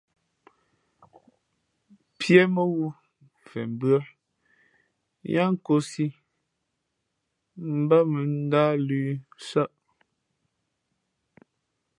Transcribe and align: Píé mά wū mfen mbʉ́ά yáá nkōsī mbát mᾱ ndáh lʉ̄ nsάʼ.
Píé 2.17 2.41
mά 2.53 2.63
wū 2.73 2.85
mfen 3.39 3.67
mbʉ́ά 3.75 3.99
yáá 5.33 5.49
nkōsī 5.53 6.05
mbát 7.81 8.03
mᾱ 8.11 8.19
ndáh 8.45 8.73
lʉ̄ 8.87 9.05
nsάʼ. 9.39 9.69